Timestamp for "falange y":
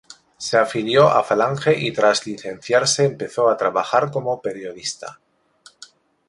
1.23-1.91